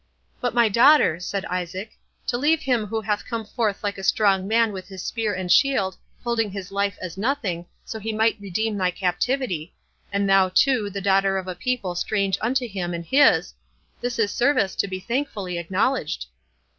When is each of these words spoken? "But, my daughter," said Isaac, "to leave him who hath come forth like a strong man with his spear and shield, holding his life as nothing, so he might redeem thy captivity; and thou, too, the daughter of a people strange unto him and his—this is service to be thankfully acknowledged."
"But, 0.41 0.55
my 0.55 0.67
daughter," 0.67 1.19
said 1.19 1.45
Isaac, 1.45 1.91
"to 2.25 2.35
leave 2.35 2.61
him 2.63 2.87
who 2.87 3.01
hath 3.01 3.23
come 3.23 3.45
forth 3.45 3.83
like 3.83 3.99
a 3.99 4.03
strong 4.03 4.47
man 4.47 4.71
with 4.73 4.87
his 4.87 5.03
spear 5.03 5.31
and 5.35 5.51
shield, 5.51 5.95
holding 6.23 6.49
his 6.49 6.71
life 6.71 6.97
as 6.99 7.19
nothing, 7.19 7.67
so 7.85 7.99
he 7.99 8.11
might 8.11 8.41
redeem 8.41 8.77
thy 8.79 8.89
captivity; 8.89 9.75
and 10.11 10.27
thou, 10.27 10.49
too, 10.49 10.89
the 10.89 11.01
daughter 11.01 11.37
of 11.37 11.47
a 11.47 11.53
people 11.53 11.93
strange 11.93 12.39
unto 12.41 12.67
him 12.67 12.95
and 12.95 13.05
his—this 13.05 14.17
is 14.17 14.33
service 14.33 14.75
to 14.77 14.87
be 14.87 14.99
thankfully 14.99 15.59
acknowledged." 15.59 16.25